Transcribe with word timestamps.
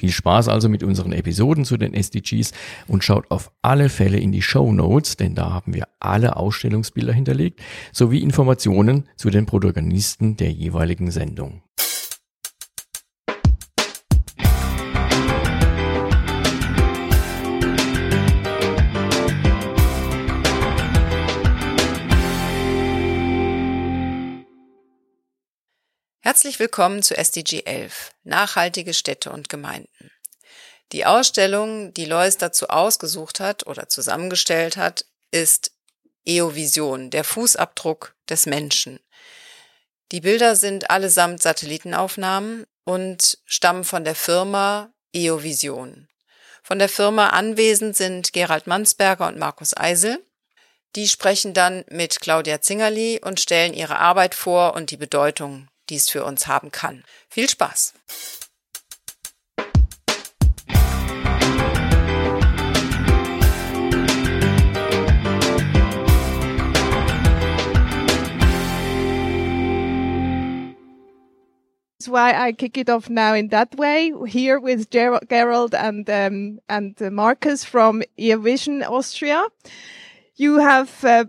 Viel 0.00 0.12
Spaß 0.12 0.48
also 0.48 0.70
mit 0.70 0.82
unseren 0.82 1.12
Episoden 1.12 1.66
zu 1.66 1.76
den 1.76 1.92
SDGs 1.92 2.52
und 2.88 3.04
schaut 3.04 3.30
auf 3.30 3.52
alle 3.60 3.90
Fälle 3.90 4.16
in 4.16 4.32
die 4.32 4.40
Show 4.40 4.72
Notes, 4.72 5.18
denn 5.18 5.34
da 5.34 5.52
haben 5.52 5.74
wir 5.74 5.88
alle 5.98 6.36
Ausstellungsbilder 6.36 7.12
hinterlegt, 7.12 7.60
sowie 7.92 8.20
Informationen 8.20 9.10
zu 9.16 9.28
den 9.28 9.44
Protagonisten 9.44 10.38
der 10.38 10.52
jeweiligen 10.52 11.10
Sendung. 11.10 11.60
Herzlich 26.22 26.58
willkommen 26.58 27.02
zu 27.02 27.16
SDG 27.16 27.62
11, 27.64 28.12
nachhaltige 28.24 28.92
Städte 28.92 29.30
und 29.32 29.48
Gemeinden. 29.48 30.10
Die 30.92 31.06
Ausstellung, 31.06 31.94
die 31.94 32.04
Lois 32.04 32.36
dazu 32.36 32.68
ausgesucht 32.68 33.40
hat 33.40 33.66
oder 33.66 33.88
zusammengestellt 33.88 34.76
hat, 34.76 35.06
ist 35.30 35.72
EOVision, 36.26 37.08
der 37.08 37.24
Fußabdruck 37.24 38.14
des 38.28 38.44
Menschen. 38.44 39.00
Die 40.12 40.20
Bilder 40.20 40.56
sind 40.56 40.90
allesamt 40.90 41.40
Satellitenaufnahmen 41.40 42.66
und 42.84 43.38
stammen 43.46 43.84
von 43.84 44.04
der 44.04 44.14
Firma 44.14 44.92
EOVision. 45.14 46.06
Von 46.62 46.78
der 46.78 46.90
Firma 46.90 47.30
anwesend 47.30 47.96
sind 47.96 48.34
Gerald 48.34 48.66
Mansberger 48.66 49.26
und 49.26 49.38
Markus 49.38 49.74
Eisel. 49.74 50.22
Die 50.96 51.08
sprechen 51.08 51.54
dann 51.54 51.82
mit 51.88 52.20
Claudia 52.20 52.60
Zingerli 52.60 53.22
und 53.24 53.40
stellen 53.40 53.72
ihre 53.72 53.98
Arbeit 53.98 54.34
vor 54.34 54.74
und 54.74 54.90
die 54.90 54.98
Bedeutung 54.98 55.69
die 55.90 55.96
es 55.96 56.08
für 56.08 56.24
uns 56.24 56.46
haben 56.46 56.70
kann. 56.70 57.04
Viel 57.28 57.48
Spaß! 57.48 57.92
That's 71.98 72.08
why 72.08 72.32
I 72.32 72.52
kick 72.52 72.78
it 72.78 72.88
off 72.88 73.10
now 73.10 73.34
in 73.34 73.48
that 73.48 73.76
way 73.76 74.10
here 74.26 74.58
with 74.58 74.88
Ger 74.88 75.20
Gerald 75.28 75.74
and 75.74 76.08
um, 76.08 76.58
and 76.66 76.96
uh, 77.02 77.10
Marcus 77.10 77.62
from 77.62 78.02
EOVision 78.18 78.82
Austria. 78.88 79.44
You 80.36 80.60
have 80.60 81.04
uh, 81.04 81.26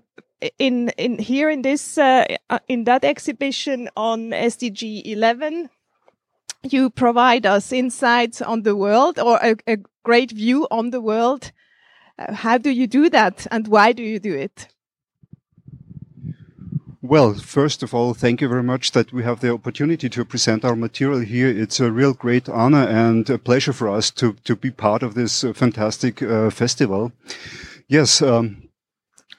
in 0.57 0.89
in 0.97 1.17
here 1.17 1.49
in 1.49 1.61
this 1.61 1.97
uh, 1.97 2.25
uh 2.49 2.59
in 2.67 2.83
that 2.85 3.03
exhibition 3.03 3.89
on 3.95 4.31
SDG 4.31 5.01
11 5.05 5.69
you 6.63 6.89
provide 6.89 7.45
us 7.45 7.71
insights 7.71 8.41
on 8.41 8.63
the 8.63 8.75
world 8.75 9.19
or 9.19 9.37
a, 9.41 9.55
a 9.67 9.77
great 10.03 10.31
view 10.31 10.67
on 10.71 10.91
the 10.91 11.01
world 11.01 11.51
uh, 12.19 12.33
how 12.33 12.57
do 12.57 12.69
you 12.69 12.87
do 12.87 13.09
that 13.09 13.47
and 13.51 13.67
why 13.67 13.91
do 13.91 14.03
you 14.03 14.19
do 14.19 14.33
it 14.33 14.67
well, 17.03 17.33
first 17.33 17.81
of 17.81 17.95
all, 17.95 18.13
thank 18.13 18.41
you 18.41 18.47
very 18.47 18.61
much 18.61 18.91
that 18.91 19.11
we 19.11 19.23
have 19.23 19.39
the 19.39 19.51
opportunity 19.51 20.07
to 20.07 20.23
present 20.23 20.63
our 20.63 20.75
material 20.75 21.19
here. 21.19 21.49
It's 21.49 21.79
a 21.79 21.91
real 21.91 22.13
great 22.13 22.47
honor 22.47 22.87
and 22.87 23.27
a 23.27 23.39
pleasure 23.39 23.73
for 23.73 23.89
us 23.89 24.11
to, 24.11 24.33
to 24.43 24.55
be 24.55 24.69
part 24.69 25.01
of 25.01 25.15
this 25.15 25.43
uh, 25.43 25.51
fantastic 25.51 26.21
uh, 26.21 26.51
festival. 26.51 27.11
Yes, 27.87 28.21
um, 28.21 28.69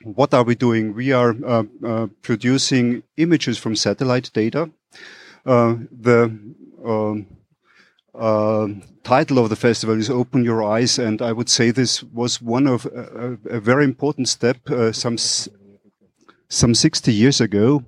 what 0.04 0.34
are 0.34 0.44
we 0.44 0.54
doing? 0.54 0.94
We 0.94 1.12
are 1.12 1.34
uh, 1.44 1.64
uh, 1.84 2.06
producing 2.22 3.02
images 3.16 3.58
from 3.58 3.76
satellite 3.76 4.30
data. 4.32 4.70
Uh, 5.44 5.76
the 5.90 6.38
um, 6.84 7.26
uh, 8.14 8.68
title 9.02 9.38
of 9.38 9.48
the 9.48 9.56
festival 9.56 9.98
is 9.98 10.10
Open 10.10 10.44
Your 10.44 10.62
Eyes, 10.62 10.98
and 10.98 11.22
I 11.22 11.32
would 11.32 11.48
say 11.48 11.70
this 11.70 12.02
was 12.02 12.42
one 12.42 12.66
of 12.66 12.86
a, 12.86 13.38
a 13.48 13.60
very 13.60 13.84
important 13.84 14.28
step 14.28 14.68
uh, 14.70 14.92
some 14.92 15.16
some 16.48 16.74
60 16.74 17.12
years 17.12 17.40
ago 17.40 17.82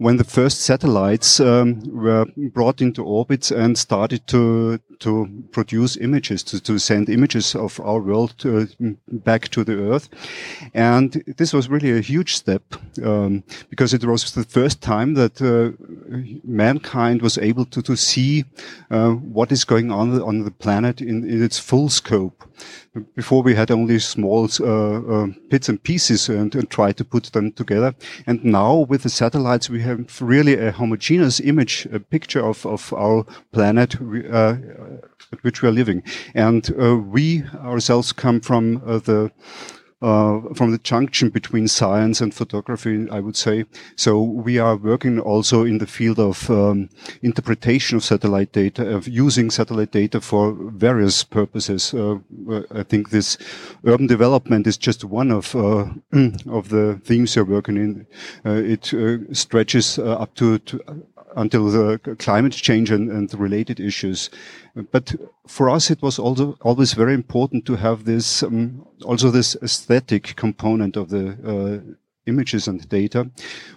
when 0.00 0.16
the 0.16 0.24
first 0.24 0.62
satellites 0.62 1.40
um, 1.40 1.82
were 1.92 2.24
brought 2.54 2.80
into 2.80 3.04
orbit 3.04 3.50
and 3.50 3.76
started 3.76 4.26
to 4.26 4.80
to 5.00 5.44
produce 5.50 5.96
images, 5.96 6.42
to, 6.42 6.60
to 6.60 6.78
send 6.78 7.08
images 7.08 7.54
of 7.54 7.80
our 7.80 8.00
world 8.00 8.34
to, 8.38 8.68
back 9.08 9.48
to 9.48 9.64
the 9.64 9.74
Earth. 9.74 10.08
And 10.74 11.24
this 11.38 11.52
was 11.52 11.68
really 11.68 11.96
a 11.96 12.00
huge 12.00 12.36
step 12.36 12.62
um, 13.02 13.42
because 13.70 13.94
it 13.94 14.04
was 14.04 14.32
the 14.32 14.44
first 14.44 14.80
time 14.80 15.14
that 15.14 15.40
uh, 15.40 15.72
mankind 16.44 17.22
was 17.22 17.38
able 17.38 17.64
to, 17.66 17.82
to 17.82 17.96
see 17.96 18.44
uh, 18.90 19.10
what 19.10 19.50
is 19.50 19.64
going 19.64 19.90
on 19.90 20.20
on 20.20 20.44
the 20.44 20.50
planet 20.50 21.00
in, 21.00 21.28
in 21.28 21.42
its 21.42 21.58
full 21.58 21.88
scope. 21.88 22.44
Before 23.14 23.42
we 23.42 23.54
had 23.54 23.70
only 23.70 23.98
small 24.00 24.50
uh, 24.60 24.64
uh, 24.64 25.26
bits 25.48 25.68
and 25.68 25.82
pieces 25.82 26.28
and, 26.28 26.54
and 26.54 26.68
tried 26.68 26.98
to 26.98 27.04
put 27.04 27.24
them 27.32 27.52
together. 27.52 27.94
And 28.26 28.44
now 28.44 28.80
with 28.80 29.04
the 29.04 29.08
satellites, 29.08 29.70
we 29.70 29.80
have 29.80 29.89
really 30.20 30.54
a 30.54 30.72
homogeneous 30.72 31.40
image, 31.40 31.86
a 31.92 32.00
picture 32.00 32.44
of, 32.44 32.66
of 32.66 32.92
our 32.92 33.24
planet 33.52 33.96
uh, 34.00 34.56
at 35.32 35.42
which 35.42 35.62
we 35.62 35.68
are 35.68 35.72
living. 35.72 36.02
And 36.34 36.70
uh, 36.78 36.96
we 36.96 37.44
ourselves 37.54 38.12
come 38.12 38.40
from 38.40 38.82
uh, 38.86 38.98
the 38.98 39.30
uh, 40.02 40.40
from 40.54 40.70
the 40.70 40.78
junction 40.78 41.28
between 41.30 41.68
science 41.68 42.20
and 42.20 42.34
photography, 42.34 43.06
I 43.10 43.20
would 43.20 43.36
say. 43.36 43.64
So 43.96 44.20
we 44.22 44.58
are 44.58 44.76
working 44.76 45.20
also 45.20 45.64
in 45.64 45.78
the 45.78 45.86
field 45.86 46.18
of 46.18 46.50
um, 46.50 46.88
interpretation 47.22 47.96
of 47.96 48.04
satellite 48.04 48.52
data, 48.52 48.96
of 48.96 49.06
using 49.06 49.50
satellite 49.50 49.90
data 49.90 50.20
for 50.20 50.52
various 50.52 51.22
purposes. 51.22 51.92
Uh, 51.92 52.18
I 52.70 52.82
think 52.82 53.10
this 53.10 53.36
urban 53.84 54.06
development 54.06 54.66
is 54.66 54.76
just 54.76 55.04
one 55.04 55.30
of 55.30 55.54
uh, 55.54 55.86
of 56.48 56.68
the 56.70 57.00
themes 57.04 57.36
you're 57.36 57.44
working 57.44 57.76
in. 57.76 58.06
Uh, 58.44 58.52
it 58.52 58.94
uh, 58.94 59.18
stretches 59.32 59.98
uh, 59.98 60.14
up 60.14 60.34
to, 60.36 60.58
to 60.60 60.80
until 61.36 61.70
the 61.70 62.16
climate 62.18 62.52
change 62.52 62.90
and, 62.90 63.10
and 63.10 63.32
related 63.34 63.80
issues. 63.80 64.30
But 64.92 65.14
for 65.46 65.70
us, 65.70 65.90
it 65.90 66.02
was 66.02 66.18
also 66.18 66.56
always 66.62 66.92
very 66.94 67.14
important 67.14 67.66
to 67.66 67.76
have 67.76 68.04
this, 68.04 68.42
um, 68.42 68.86
also 69.04 69.30
this 69.30 69.56
aesthetic 69.62 70.36
component 70.36 70.96
of 70.96 71.10
the 71.10 71.36
uh, 71.44 71.94
images 72.26 72.68
and 72.68 72.88
data, 72.88 73.30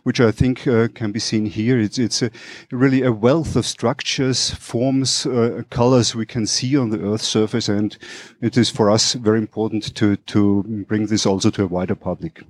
which 0.03 0.19
I 0.19 0.31
think 0.31 0.67
uh, 0.67 0.87
can 0.93 1.11
be 1.11 1.19
seen 1.19 1.45
here. 1.45 1.79
It's, 1.79 1.97
it's 1.97 2.21
a, 2.21 2.31
really 2.71 3.01
a 3.01 3.11
wealth 3.11 3.55
of 3.55 3.65
structures, 3.65 4.51
forms, 4.51 5.25
uh, 5.25 5.63
colors 5.69 6.15
we 6.15 6.25
can 6.25 6.45
see 6.45 6.77
on 6.77 6.89
the 6.89 7.01
Earth's 7.01 7.27
surface, 7.27 7.69
and 7.69 7.97
it 8.41 8.57
is 8.57 8.69
for 8.69 8.89
us 8.91 9.13
very 9.13 9.39
important 9.39 9.95
to 9.95 10.15
to 10.15 10.63
bring 10.87 11.07
this 11.07 11.25
also 11.25 11.49
to 11.51 11.63
a 11.63 11.67
wider 11.67 11.95
public. 11.95 12.43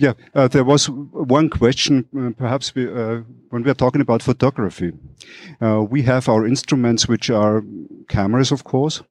Yeah, 0.00 0.14
uh, 0.34 0.48
there 0.48 0.64
was 0.64 0.88
one 0.88 1.50
question, 1.50 2.06
uh, 2.18 2.30
perhaps 2.30 2.74
we, 2.74 2.88
uh, 2.88 3.20
when 3.50 3.62
we 3.64 3.70
are 3.70 3.74
talking 3.74 4.00
about 4.00 4.22
photography. 4.22 4.92
Uh, 5.60 5.82
we 5.82 6.00
have 6.04 6.26
our 6.26 6.46
instruments, 6.46 7.06
which 7.06 7.28
are 7.28 7.62
cameras, 8.08 8.50
of 8.50 8.64
course, 8.64 9.02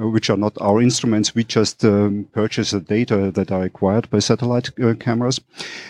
uh, 0.00 0.08
which 0.08 0.30
are 0.30 0.38
not 0.38 0.56
our 0.58 0.80
instruments. 0.80 1.34
We 1.34 1.44
just 1.44 1.84
um, 1.84 2.28
purchase 2.32 2.70
the 2.70 2.80
data 2.80 3.30
that 3.30 3.52
are 3.52 3.64
acquired 3.64 4.08
by 4.08 4.20
satellite 4.20 4.70
uh, 4.82 4.94
cameras. 4.94 5.38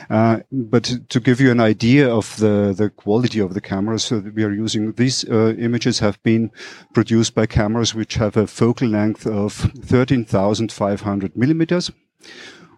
but 0.08 1.08
to 1.08 1.20
give 1.20 1.40
you 1.40 1.52
an 1.52 1.60
idea 1.60 2.12
of 2.12 2.36
the, 2.38 2.74
the 2.76 2.90
quality 2.90 3.38
of 3.38 3.54
the 3.54 3.60
cameras 3.60 4.08
that 4.08 4.34
we 4.34 4.42
are 4.42 4.50
using, 4.50 4.92
these 4.94 5.22
images 5.22 6.00
have 6.00 6.20
been 6.24 6.50
produced 6.94 7.32
by 7.32 7.46
cameras 7.46 7.94
which 7.94 8.14
have 8.14 8.36
a 8.36 8.48
focal 8.48 8.88
length 8.88 9.24
of 9.24 9.52
13,500 9.52 11.36
millimeters 11.36 11.92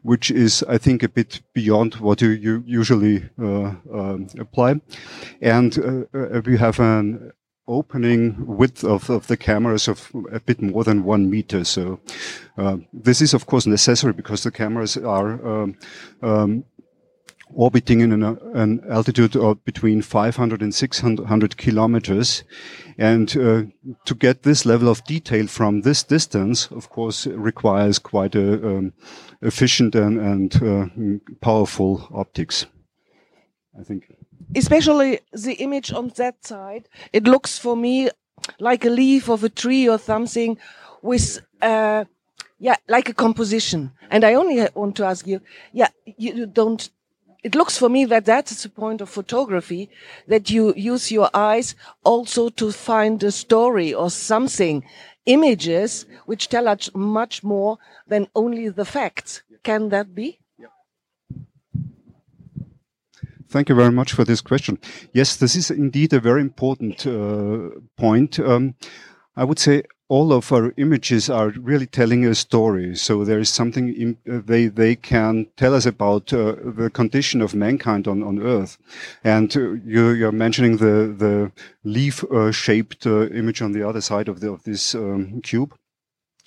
which 0.03 0.31
is, 0.31 0.63
I 0.69 0.79
think, 0.79 1.03
a 1.03 1.09
bit 1.09 1.41
beyond 1.53 1.95
what 1.97 2.21
you, 2.21 2.31
you 2.31 2.63
usually 2.67 3.29
uh, 3.41 3.75
um, 3.93 4.29
apply. 4.39 4.81
And 5.41 5.79
uh, 5.79 6.19
uh, 6.19 6.43
we 6.45 6.57
have 6.57 6.81
an 6.81 7.33
opening 7.69 8.35
width 8.47 8.85
of, 8.85 9.09
of 9.11 9.27
the 9.29 9.37
cameras 9.37 9.89
of 9.89 10.11
a 10.33 10.41
bit 10.41 10.61
more 10.61 10.85
than 10.85 11.05
one 11.05 11.31
meter. 11.31 11.65
So 11.65 12.01
uh, 12.59 12.79
this 12.93 13.21
is, 13.21 13.35
of 13.35 13.47
course, 13.47 13.67
necessary 13.67 14.13
because 14.13 14.43
the 14.43 14.51
cameras 14.51 14.97
are 14.97 15.47
um, 15.47 15.77
um, 16.23 16.65
orbiting 17.55 18.01
in 18.01 18.13
an, 18.13 18.23
an, 18.55 18.83
altitude 18.89 19.37
of 19.37 19.65
between 19.65 20.03
500 20.03 20.63
and 20.63 20.75
600 20.75 21.57
kilometers. 21.57 22.45
And 22.99 23.31
uh, 23.37 23.63
to 24.05 24.15
get 24.15 24.43
this 24.43 24.65
level 24.65 24.89
of 24.89 25.05
detail 25.05 25.47
from 25.47 25.83
this 25.83 26.03
distance, 26.03 26.69
of 26.71 26.91
course, 26.91 27.27
requires 27.27 27.99
quite 27.99 28.35
a 28.35 28.55
um, 28.67 28.93
efficient 29.43 29.95
and, 29.95 30.19
and 30.19 30.63
uh, 30.63 31.35
powerful 31.41 32.09
optics. 32.13 32.67
I 33.79 33.85
think. 33.85 34.05
Especially 34.55 35.21
the 35.33 35.55
image 35.55 35.93
on 35.93 36.13
that 36.17 36.45
side, 36.45 36.89
it 37.13 37.25
looks 37.25 37.59
for 37.59 37.77
me 37.77 38.11
like 38.59 38.85
a 38.85 38.91
leaf 38.91 39.29
of 39.29 39.45
a 39.45 39.49
tree 39.49 39.89
or 39.89 39.99
something 39.99 40.59
with, 41.03 41.41
uh, 41.63 42.05
yeah, 42.59 42.77
like 42.89 43.09
a 43.09 43.15
composition. 43.15 43.93
And 44.11 44.25
I 44.25 44.35
only 44.35 44.67
want 44.75 44.97
to 44.97 45.05
ask 45.05 45.27
you, 45.27 45.41
yeah, 45.73 45.89
you 46.05 46.47
don't 46.47 46.91
it 47.43 47.55
looks 47.55 47.79
for 47.79 47.89
me 47.89 48.05
that 48.05 48.25
that's 48.25 48.63
the 48.63 48.69
point 48.69 49.01
of 49.01 49.09
photography 49.09 49.89
that 50.27 50.51
you 50.51 50.75
use 50.77 51.11
your 51.11 51.31
eyes 51.35 51.75
also 52.05 52.49
to 52.49 52.73
find 52.73 53.23
a 53.23 53.33
story 53.33 53.95
or 53.95 54.11
something 54.11 54.85
images 55.27 56.07
which 56.27 56.49
tell 56.49 56.69
us 56.69 56.91
much 56.95 57.43
more 57.43 57.79
than 58.07 58.27
only 58.35 58.69
the 58.69 58.85
facts 58.85 59.43
can 59.63 59.89
that 59.91 60.15
be 60.15 60.41
Thank 63.51 63.69
you 63.69 63.75
very 63.75 63.91
much 63.91 64.13
for 64.13 64.25
this 64.25 64.41
question. 64.41 64.79
Yes, 65.13 65.35
this 65.35 65.57
is 65.57 65.73
indeed 65.73 66.13
a 66.13 66.21
very 66.21 66.41
important 66.41 67.05
uh, 67.05 67.71
point. 67.97 68.39
Um, 68.39 68.77
I 69.35 69.43
would 69.43 69.59
say 69.59 69.83
all 70.11 70.33
of 70.33 70.53
our 70.53 70.75
images 70.77 71.31
are 71.31 71.51
really 71.51 71.87
telling 71.87 72.27
a 72.27 72.35
story. 72.35 72.97
So 72.97 73.25
there 73.25 73.39
is 73.39 73.49
something 73.49 73.95
in, 73.95 74.19
uh, 74.29 74.41
they 74.45 74.67
they 74.67 74.97
can 74.97 75.47
tell 75.57 75.73
us 75.73 75.87
about 75.87 76.33
uh, 76.33 76.57
the 76.65 76.91
condition 76.93 77.41
of 77.41 77.55
mankind 77.55 78.09
on, 78.09 78.23
on 78.23 78.43
Earth. 78.43 78.77
And 79.23 79.57
uh, 79.57 79.75
you, 79.87 80.27
are 80.27 80.33
mentioning 80.33 80.79
the 80.79 81.15
the 81.25 81.53
leaf 81.85 82.25
shaped 82.51 83.07
uh, 83.07 83.29
image 83.29 83.63
on 83.63 83.73
the 83.73 83.89
other 83.89 84.01
side 84.01 84.29
of 84.29 84.41
the 84.41 84.51
of 84.51 84.65
this 84.65 84.95
um, 84.95 85.41
cube. 85.43 85.75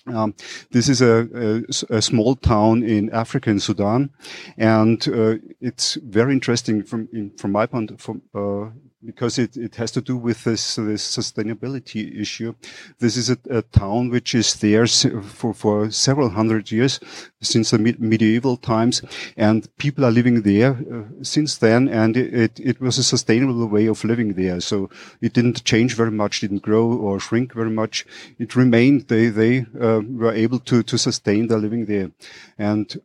Um, 0.05 0.35
this 0.71 0.89
is 0.89 1.01
a, 1.01 1.29
a, 1.33 1.95
a, 1.97 2.01
small 2.01 2.35
town 2.35 2.83
in 2.83 3.09
Africa, 3.11 3.49
in 3.49 3.61
Sudan, 3.61 4.09
and 4.57 5.07
uh, 5.07 5.35
it's 5.61 5.95
very 5.95 6.33
interesting 6.33 6.83
from 6.83 7.07
in, 7.13 7.31
from 7.37 7.53
my 7.53 7.65
point 7.65 8.01
from 8.01 8.21
uh, 8.35 8.71
because 9.05 9.37
it, 9.37 9.57
it 9.57 9.75
has 9.75 9.91
to 9.91 10.01
do 10.01 10.17
with 10.17 10.43
this, 10.43 10.75
this 10.75 11.17
sustainability 11.17 12.19
issue. 12.19 12.55
This 12.99 13.17
is 13.17 13.29
a, 13.29 13.37
a 13.49 13.61
town 13.61 14.09
which 14.09 14.33
is 14.35 14.55
there 14.55 14.87
for, 14.87 15.53
for 15.53 15.91
several 15.91 16.29
hundred 16.29 16.71
years 16.71 16.99
since 17.41 17.71
the 17.71 17.79
medieval 17.79 18.57
times, 18.57 19.01
and 19.35 19.67
people 19.77 20.05
are 20.05 20.11
living 20.11 20.41
there 20.43 20.71
uh, 20.71 21.23
since 21.23 21.57
then, 21.57 21.87
and 21.87 22.15
it, 22.17 22.59
it 22.59 22.79
was 22.79 22.97
a 22.97 23.03
sustainable 23.03 23.65
way 23.67 23.87
of 23.87 24.03
living 24.03 24.33
there. 24.33 24.61
So 24.61 24.89
it 25.21 25.33
didn't 25.33 25.63
change 25.63 25.95
very 25.95 26.11
much, 26.11 26.39
didn't 26.39 26.63
grow 26.63 26.91
or 26.93 27.19
shrink 27.19 27.53
very 27.53 27.69
much. 27.69 28.05
It 28.39 28.55
remained. 28.55 29.07
They 29.07 29.27
they 29.27 29.65
uh, 29.79 30.01
were 30.07 30.33
able 30.33 30.59
to 30.59 30.83
to 30.83 30.97
sustain 30.97 31.47
their 31.47 31.57
living 31.57 31.85
there, 31.85 32.11
and 32.57 32.99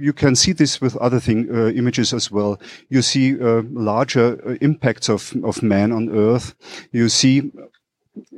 you 0.00 0.12
can 0.12 0.34
see 0.34 0.52
this 0.52 0.80
with 0.80 0.96
other 0.96 1.20
thing, 1.20 1.48
uh, 1.54 1.68
images 1.68 2.12
as 2.12 2.30
well. 2.30 2.60
You 2.88 3.02
see 3.02 3.40
uh, 3.40 3.62
larger 3.70 4.40
uh, 4.46 4.56
impacts 4.60 5.08
of, 5.08 5.34
of 5.44 5.62
man 5.62 5.92
on 5.92 6.08
Earth. 6.08 6.54
You 6.92 7.08
see, 7.08 7.52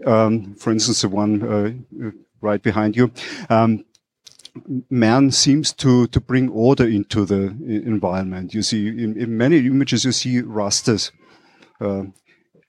um, 0.05 0.55
for 0.55 0.73
instance, 0.73 1.03
the 1.03 1.09
one 1.09 1.85
right 2.41 2.63
behind 2.63 2.97
you. 2.97 3.13
Um, 3.49 3.85
man 4.91 5.31
seems 5.31 5.73
to 5.73 6.07
to 6.09 6.21
bring 6.21 6.51
order 6.51 6.87
into 6.87 7.25
the 7.25 7.55
environment. 7.87 8.53
You 8.55 8.63
see, 8.63 8.89
in, 8.89 9.17
in 9.19 9.37
many 9.37 9.59
images, 9.59 10.05
you 10.05 10.13
see 10.13 10.41
rasters, 10.43 11.13
uh, 11.81 12.05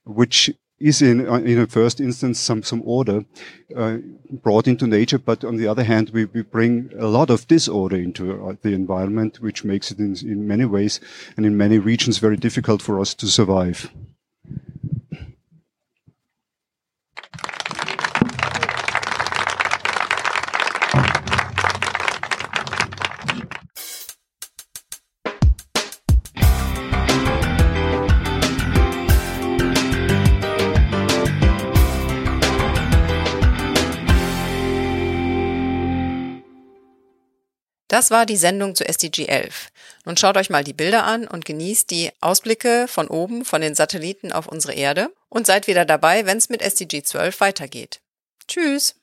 which 0.04 0.50
is 0.80 1.00
in 1.00 1.28
uh, 1.28 1.34
in 1.34 1.58
a 1.58 1.66
first 1.66 2.00
instance 2.00 2.38
some 2.38 2.62
some 2.62 2.82
order 2.84 3.24
uh, 3.76 3.98
brought 4.30 4.66
into 4.66 4.86
nature, 4.86 5.18
but 5.18 5.44
on 5.44 5.56
the 5.56 5.66
other 5.66 5.84
hand, 5.84 6.10
we, 6.10 6.24
we 6.26 6.42
bring 6.42 6.90
a 6.98 7.06
lot 7.06 7.30
of 7.30 7.46
disorder 7.46 7.96
into 7.96 8.44
uh, 8.44 8.54
the 8.62 8.72
environment, 8.72 9.40
which 9.40 9.64
makes 9.64 9.90
it 9.90 9.98
in, 9.98 10.16
in 10.22 10.46
many 10.46 10.64
ways 10.64 11.00
and 11.36 11.46
in 11.46 11.56
many 11.56 11.78
regions 11.78 12.18
very 12.18 12.36
difficult 12.36 12.82
for 12.82 13.00
us 13.00 13.14
to 13.14 13.26
survive. 13.26 13.90
Das 37.94 38.10
war 38.10 38.26
die 38.26 38.36
Sendung 38.36 38.74
zu 38.74 38.84
SDG 38.84 39.26
11. 39.26 39.68
Nun 40.04 40.16
schaut 40.16 40.36
euch 40.36 40.50
mal 40.50 40.64
die 40.64 40.72
Bilder 40.72 41.04
an 41.04 41.28
und 41.28 41.44
genießt 41.44 41.88
die 41.92 42.10
Ausblicke 42.20 42.88
von 42.88 43.06
oben 43.06 43.44
von 43.44 43.60
den 43.60 43.76
Satelliten 43.76 44.32
auf 44.32 44.48
unsere 44.48 44.74
Erde 44.74 45.12
und 45.28 45.46
seid 45.46 45.68
wieder 45.68 45.84
dabei, 45.84 46.26
wenn 46.26 46.38
es 46.38 46.48
mit 46.48 46.60
SDG 46.60 47.04
12 47.04 47.38
weitergeht. 47.38 48.00
Tschüss! 48.48 48.96